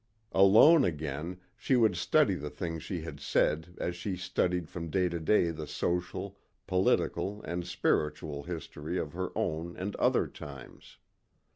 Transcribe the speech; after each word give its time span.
Alone 0.31 0.83
again 0.83 1.39
she 1.55 1.75
would 1.75 1.95
study 1.95 2.33
the 2.33 2.49
things 2.49 2.81
she 2.81 3.01
had 3.01 3.19
said 3.19 3.75
as 3.79 3.95
she 3.95 4.15
studied 4.15 4.67
from 4.67 4.89
day 4.89 5.07
to 5.07 5.19
day 5.19 5.51
the 5.51 5.67
social, 5.67 6.39
political 6.65 7.43
and 7.43 7.67
spiritual 7.67 8.41
history 8.41 8.97
of 8.97 9.13
her 9.13 9.29
own 9.35 9.77
and 9.77 9.95
other 9.97 10.25
times. 10.25 10.97